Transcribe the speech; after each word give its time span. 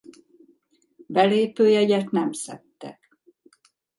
Belépőjegyet 1.07 2.11
nem 2.11 2.31
szedtek. 2.31 3.17